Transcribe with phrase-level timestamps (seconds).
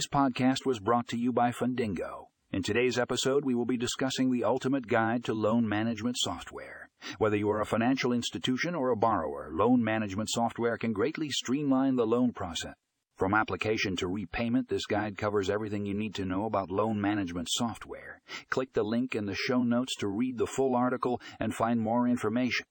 [0.00, 2.28] This podcast was brought to you by Fundingo.
[2.52, 6.88] In today's episode, we will be discussing the ultimate guide to loan management software.
[7.18, 11.96] Whether you are a financial institution or a borrower, loan management software can greatly streamline
[11.96, 12.72] the loan process.
[13.18, 17.48] From application to repayment, this guide covers everything you need to know about loan management
[17.50, 18.22] software.
[18.48, 22.08] Click the link in the show notes to read the full article and find more
[22.08, 22.64] information.